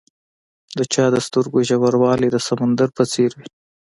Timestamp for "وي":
3.37-3.47